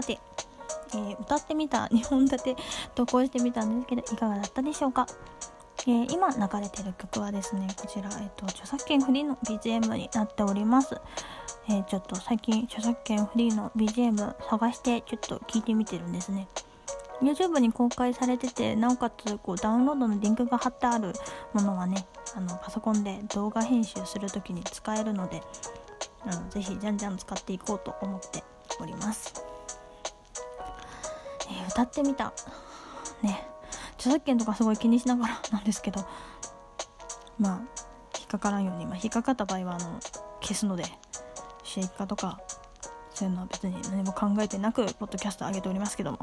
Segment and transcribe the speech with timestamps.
[0.00, 0.18] さて、
[0.94, 2.56] えー、歌ってみた2本立て
[2.94, 5.06] 投稿してみたんですけどいかがだったでしょうか、
[5.82, 10.96] えー、今流れてる曲はですねこちら、えーと、著作権フリーの BGM になっております、
[11.68, 16.48] えー、ちょっと最近著作権フリーの BGM 探してちょっと聞いてみてるんですね。
[17.20, 21.12] YouTube に公開されててなおかつこうダウンロードのリンクが貼ってある
[21.52, 22.06] ものはね
[22.36, 25.42] あのパソコンで動画編集する時に使えるので
[26.24, 28.44] あのぜひじゃんじゃん使っていこうと思って
[28.80, 29.47] おります、
[31.78, 32.32] 歌ってみた。
[33.22, 33.46] ね。
[33.94, 36.04] 著作権とかすごい気にしながらなんですけど。
[37.38, 37.60] まあ
[38.18, 40.00] 引っかからんように、まあ、引っかかった場合はあの
[40.40, 40.84] 消すので。
[41.62, 42.40] 収益化とか
[43.12, 46.18] そういうのは別に何も考えてなくポッドキャスト上げておりますけども。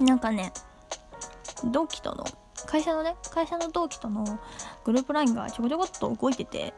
[0.00, 0.52] なんかね
[1.64, 2.24] 同期との
[2.66, 4.24] 会社のね会社の同期との
[4.84, 6.74] グループ LINE がちょこちょこっと動いてて。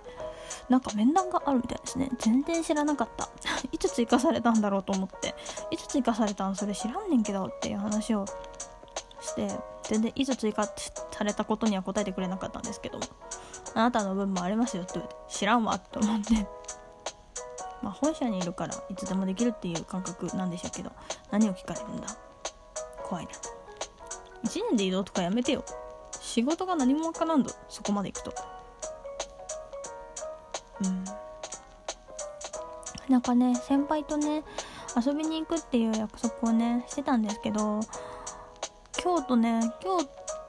[0.68, 2.10] なんか面談があるみたいですね。
[2.18, 3.28] 全然知らなかった。
[3.72, 5.34] いつ追加されたんだろうと思って。
[5.70, 8.26] いつ追加されたんそれ知らんねんけどっていう話を
[9.20, 9.48] して
[9.84, 13.00] 全然いつ追加されたことには答えてくれなかったんですけど
[13.74, 16.46] あなたの分もありますよって知らんわって思って。
[17.82, 20.90] まあ本社にいるからいつでもできるっていう感覚なんでしょうけど
[21.30, 22.06] 何を聞かれるんだ。
[23.02, 23.32] 怖いな。
[24.44, 25.64] 1年で移動とかやめてよ。
[26.20, 28.53] 仕事が何もわからんどそこまで行くと。
[30.84, 31.04] うん。
[33.08, 34.42] なんかね先輩とね
[34.96, 37.80] 遊びに行くっていう約束をねしてたんですけど
[38.92, 39.98] 京都ね京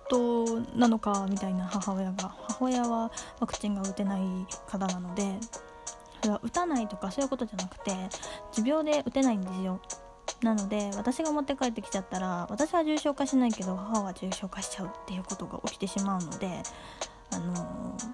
[0.10, 4.22] 都なのかみたいな母親が母親はワクチンが打てない
[4.68, 5.38] 方なので
[6.22, 7.92] それは打たないとかそういうことじゃなくて
[8.54, 9.80] 持病で打てないんですよ。
[10.42, 16.62] なので私が持って帰ってきちゃったら私は重症化しないけど母は重症化しちゃうっていうことが起きてしまうので
[17.32, 18.05] あのー、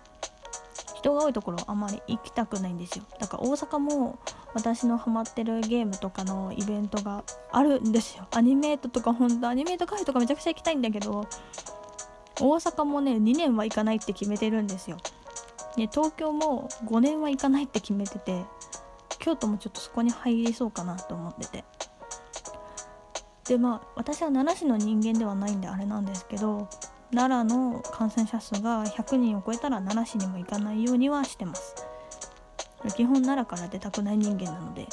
[1.02, 3.06] 人が多いところあんまり行きたくないんですよ。
[3.20, 4.20] だから大阪も
[4.54, 8.28] 私のハマってるゲームとかのイベントがあるんですよ。
[8.32, 11.28] アニメートとか本当アニメートカフェとかめちゃくちゃ行きたいんだけど
[12.40, 14.98] 大阪もね2年は行かないって決めてるんですよ。
[15.76, 18.44] で東京も5年は行かないって決めてて
[19.20, 21.64] 京都もちょっとそこに入りそうかなと思ってて。
[23.46, 26.70] でまあ私は奈良市の人間ではないんであれなんですけど
[27.14, 31.76] 奈良の感染者数が100人を超えたら奈良市にも行かないようにはしてます。
[32.96, 34.88] 基本奈良から出たくない人間なので。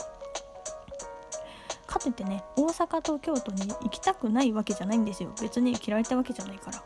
[1.86, 5.32] かといってね大阪と京都に行きたくないわけじゃないんですよ。
[5.40, 6.82] 別に嫌われたわけじゃないから。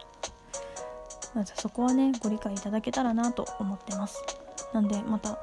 [1.35, 4.23] まずそこはねご理解いただけたらなと思ってます。
[4.73, 5.39] なんでまた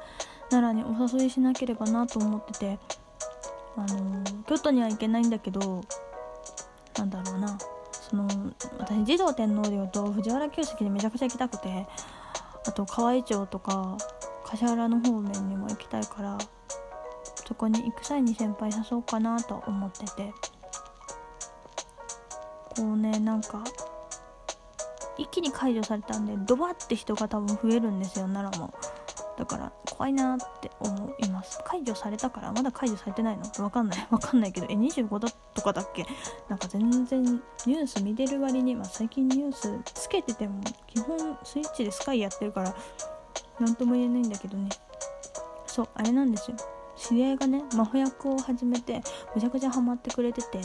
[0.50, 2.78] 奈良にお誘いしなければなと思ってて
[3.76, 5.82] あのー、京都には行けないんだけど
[6.96, 7.58] なんだろうな。
[8.10, 8.26] その
[8.78, 11.86] 私児童天皇陵と藤原旧跡でめちゃくちゃ行きたくて
[12.66, 13.96] あと河合町とか
[14.44, 16.36] 橿原の方面にも行きたいから
[17.46, 20.32] そこに行く際に先輩誘おうかなと思ってて
[22.70, 23.62] こうねなんか
[25.16, 28.74] 一気に解除されたんでドバッて人が多分増えるんですよ奈良も。
[29.40, 31.60] だから怖いなって思います。
[31.64, 33.64] 解除されたからまだ解除されてないの？
[33.64, 34.06] わかんない。
[34.12, 34.66] わかんないけど。
[34.68, 36.04] え25だとかだっけ？
[36.50, 42.74] なんか全然ニュース見てる割に、まあ、最近ニュースつけてても基本スイッチでスカイやってるから
[43.58, 44.68] 何とも言えないんだけどね。
[45.66, 46.58] そうあれなんですよ。
[46.96, 49.00] 知り合いがね魔法役を始めて
[49.34, 50.60] めちゃくちゃハマってくれててい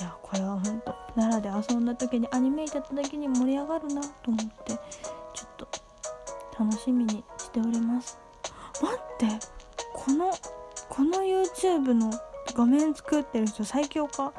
[0.00, 4.78] やこれはほんと奈良で遊んだ時にアニメータった時に盛り上がるなと思って。
[6.60, 8.18] 楽しみにしております。
[8.82, 9.26] 待って
[9.94, 10.30] この
[10.90, 12.10] この YouTube の
[12.54, 14.34] 画面作ってる人最強か？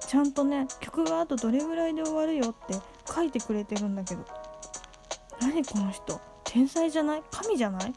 [0.00, 2.74] ちゃんとね曲があとどれぐらいで終わるよって
[3.12, 4.24] 書いてくれてるんだけど。
[5.40, 6.20] 何この人？
[6.42, 7.22] 天才じゃない？
[7.30, 7.94] 神じゃない？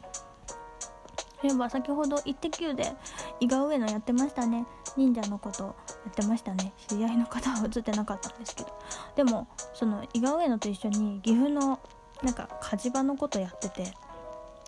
[1.42, 2.94] そういえば先ほど「イッテ Q!」で
[3.40, 4.66] 伊賀上野やってましたね。
[4.96, 5.74] 忍者のことや
[6.10, 6.74] ってましたね。
[6.88, 8.70] 知り合いの方は映ってなかったんですけど。
[9.16, 11.80] でもその伊賀上野と一緒に岐阜の
[12.24, 13.94] なんか火事場のことやってて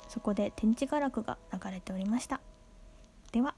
[0.07, 2.41] そこで天地画楽が流れておりました。
[3.31, 3.53] では